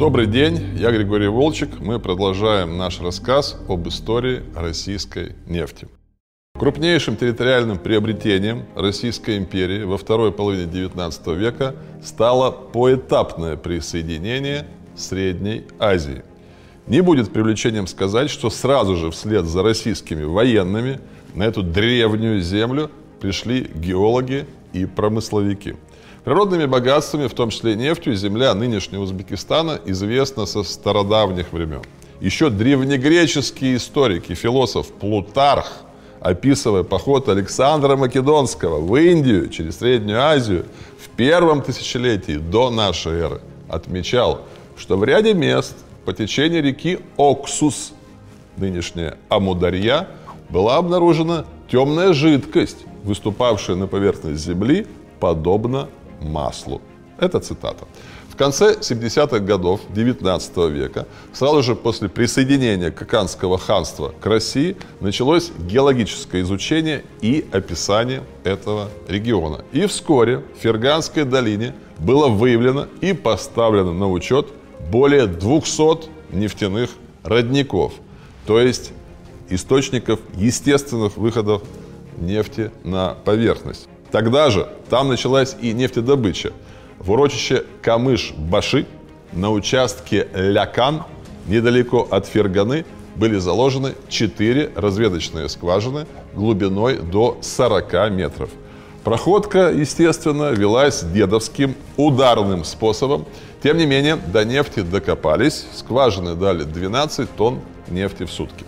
[0.00, 1.78] Добрый день, я Григорий Волчек.
[1.78, 5.88] Мы продолжаем наш рассказ об истории российской нефти.
[6.58, 14.66] Крупнейшим территориальным приобретением Российской империи во второй половине XIX века стало поэтапное присоединение
[14.96, 16.22] Средней Азии.
[16.86, 20.98] Не будет привлечением сказать, что сразу же вслед за российскими военными
[21.34, 25.76] на эту древнюю землю пришли геологи и промысловики–
[26.24, 31.80] Природными богатствами, в том числе нефтью, земля нынешнего Узбекистана известна со стародавних времен.
[32.20, 35.72] Еще древнегреческие историки, философ Плутарх,
[36.20, 40.66] описывая поход Александра Македонского в Индию через Среднюю Азию
[41.02, 44.42] в первом тысячелетии до нашей эры, отмечал,
[44.76, 47.92] что в ряде мест по течению реки Оксус,
[48.58, 50.08] нынешняя Амударья,
[50.50, 54.86] была обнаружена темная жидкость, выступавшая на поверхность земли,
[55.20, 55.88] подобно
[56.20, 56.80] маслу.
[57.18, 57.86] Это цитата.
[58.30, 65.52] В конце 70-х годов 19 века, сразу же после присоединения Каканского ханства к России, началось
[65.58, 69.64] геологическое изучение и описание этого региона.
[69.72, 74.48] И вскоре в Ферганской долине было выявлено и поставлено на учет
[74.90, 76.90] более 200 нефтяных
[77.22, 77.92] родников,
[78.46, 78.92] то есть
[79.50, 81.62] источников естественных выходов
[82.18, 83.88] нефти на поверхность.
[84.10, 86.52] Тогда же там началась и нефтедобыча.
[86.98, 88.86] В урочище Камыш-Баши
[89.32, 91.04] на участке Лякан,
[91.46, 92.84] недалеко от Ферганы,
[93.16, 98.50] были заложены четыре разведочные скважины глубиной до 40 метров.
[99.04, 103.26] Проходка, естественно, велась дедовским ударным способом.
[103.62, 108.64] Тем не менее, до нефти докопались, скважины дали 12 тонн нефти в сутки.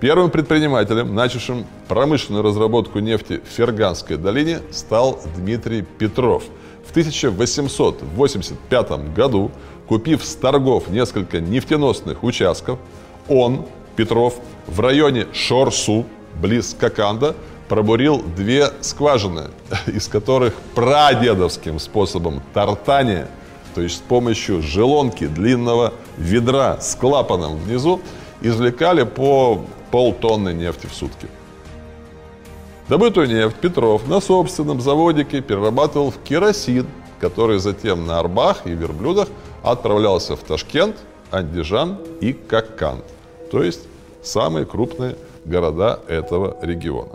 [0.00, 6.44] Первым предпринимателем, начавшим промышленную разработку нефти в Ферганской долине, стал Дмитрий Петров.
[6.86, 9.50] В 1885 году,
[9.86, 12.78] купив с торгов несколько нефтеносных участков,
[13.28, 16.06] он, Петров, в районе Шорсу,
[16.40, 17.36] близ Коканда,
[17.68, 19.50] пробурил две скважины,
[19.86, 23.28] из которых прадедовским способом тартания,
[23.74, 28.00] то есть с помощью желонки длинного ведра с клапаном внизу,
[28.40, 31.28] извлекали по полтонны нефти в сутки.
[32.88, 36.86] Добытую нефть Петров на собственном заводике перерабатывал в керосин,
[37.20, 39.28] который затем на арбах и верблюдах
[39.62, 40.96] отправлялся в Ташкент,
[41.30, 43.04] Андижан и Каккант,
[43.52, 43.82] то есть
[44.22, 47.12] самые крупные города этого региона.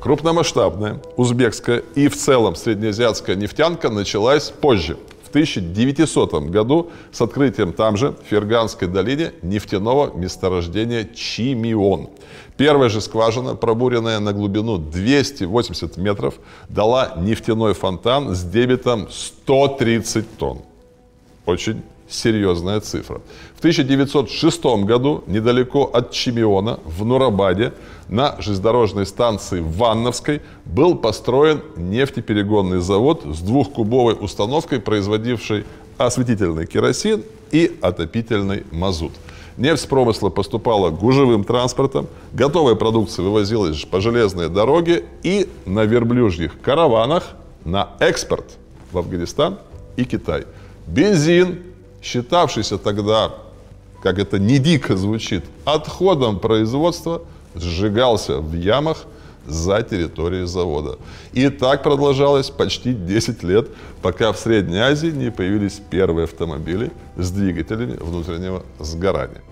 [0.00, 4.96] Крупномасштабная узбекская и в целом среднеазиатская нефтянка началась позже–
[5.36, 12.08] 1900 году с открытием там же, в Ферганской долине, нефтяного месторождения Чимион.
[12.56, 16.36] Первая же скважина, пробуренная на глубину 280 метров,
[16.70, 20.62] дала нефтяной фонтан с дебетом 130 тонн.
[21.44, 23.20] Очень серьезная цифра.
[23.54, 27.72] В 1906 году недалеко от Чемиона в Нурабаде
[28.08, 35.64] на железнодорожной станции Ванновской был построен нефтеперегонный завод с двухкубовой установкой, производившей
[35.98, 39.12] осветительный керосин и отопительный мазут.
[39.56, 46.60] Нефть с промысла поступала гужевым транспортом, готовая продукция вывозилась по железной дороге и на верблюжьих
[46.60, 48.58] караванах на экспорт
[48.92, 49.58] в Афганистан
[49.96, 50.44] и Китай.
[50.86, 51.62] Бензин,
[52.06, 53.34] считавшийся тогда,
[54.02, 57.22] как это не дико звучит, отходом производства,
[57.54, 59.04] сжигался в ямах
[59.46, 60.98] за территорией завода.
[61.32, 63.68] И так продолжалось почти 10 лет,
[64.02, 69.42] пока в Средней Азии не появились первые автомобили с двигателями внутреннего сгорания.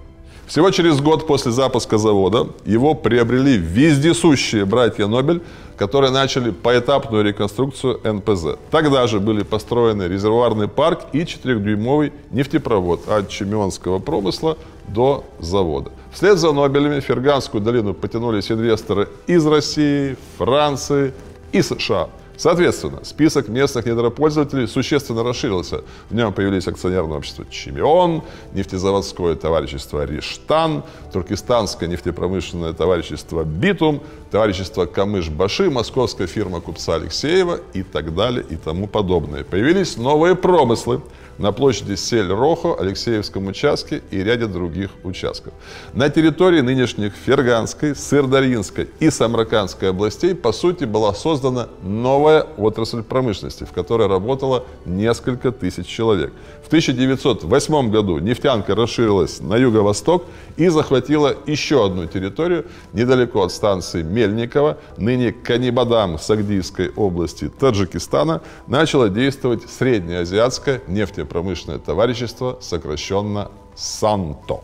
[0.47, 5.41] Всего через год после запуска завода его приобрели вездесущие братья Нобель,
[5.79, 8.59] которые начали поэтапную реконструкцию НПЗ.
[8.71, 15.91] Тогда же были построены резервуарный парк и 4-дюймовый нефтепровод от Чемионского промысла до завода.
[16.13, 21.15] Вслед за Нобелями в Ферганскую долину потянулись инвесторы из России, Франции
[21.53, 25.83] и США– Соответственно, список местных недропользователей существенно расширился.
[26.11, 28.23] В нем появились акционерное общество «Чемион»,
[28.53, 30.83] нефтезаводское товарищество «Риштан»,
[31.13, 38.89] туркестанское нефтепромышленное товарищество «Битум», товарищество «Камыш-Баши», московская фирма купца Алексеева и так далее и тому
[38.89, 39.45] подобное.
[39.45, 41.01] Появились новые промыслы–
[41.39, 45.53] на площади Сель-Рохо, Алексеевском участке и ряде других участков.
[45.93, 53.65] На территории нынешних Ферганской, Сырдарьинской и Самаркандской областей, по сути, была создана новая отрасль промышленности,
[53.65, 56.33] в которой работало несколько тысяч человек.
[56.63, 60.25] В 1908 году нефтянка расширилась на юго-восток
[60.57, 69.09] и захватила еще одну территорию недалеко от станции Мельникова, ныне Канибадам Сагдийской области Таджикистана, начала
[69.09, 70.81] действовать среднеазиатская
[71.25, 74.61] нефтепромышленность промышленное товарищество, сокращенно САНТО.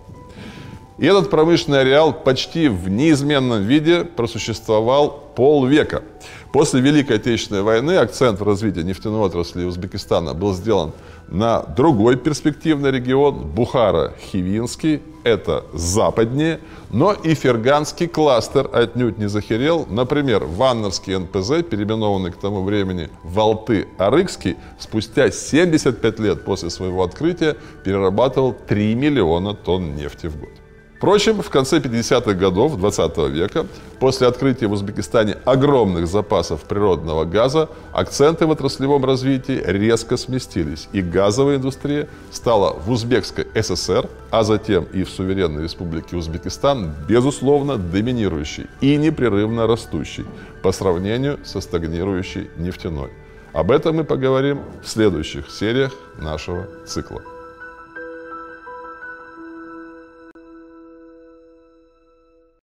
[0.99, 6.03] И этот промышленный ареал почти в неизменном виде просуществовал полвека.
[6.53, 10.93] После Великой Отечественной войны акцент в развитии нефтяной отрасли Узбекистана был сделан
[11.29, 19.87] на другой перспективный регион Бухара-Хивинский, это западнее, но и ферганский кластер отнюдь не захерел.
[19.89, 27.57] Например, Ваннерский НПЗ, переименованный к тому времени в Алты-Арыкский, спустя 75 лет после своего открытия
[27.85, 30.51] перерабатывал 3 миллиона тонн нефти в год.
[31.01, 33.67] Впрочем, в конце 50-х годов 20 века,
[34.01, 41.01] после открытия в Узбекистане огромных запасов природного газа, акценты в отраслевом развитии резко сместились, и
[41.01, 48.67] газовая индустрия стала в Узбекской ССР, а затем и в суверенной республике Узбекистан, безусловно, доминирующей
[48.83, 50.27] и непрерывно растущей
[50.63, 53.09] по сравнению со стагнирующей нефтяной.
[53.55, 57.23] Об этом мы поговорим в следующих сериях нашего цикла.